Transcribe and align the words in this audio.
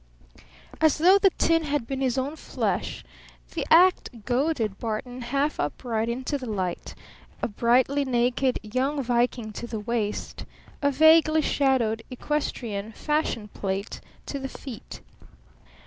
As 0.81 0.97
though 0.97 1.19
the 1.19 1.29
tin 1.37 1.61
had 1.65 1.85
been 1.85 2.01
his 2.01 2.17
own 2.17 2.35
flesh 2.35 3.03
the 3.53 3.67
act 3.69 4.25
goaded 4.25 4.79
Barton 4.79 5.21
half 5.21 5.59
upright 5.59 6.09
into 6.09 6.39
the 6.39 6.49
light 6.49 6.95
a 7.43 7.47
brightly 7.47 8.03
naked 8.03 8.57
young 8.63 9.03
Viking 9.03 9.53
to 9.53 9.67
the 9.67 9.79
waist, 9.79 10.43
a 10.81 10.89
vaguely 10.91 11.43
shadowed 11.43 12.01
equestrian 12.09 12.93
Fashion 12.93 13.49
Plate 13.49 14.01
to 14.25 14.39
the 14.39 14.49
feet. 14.49 15.01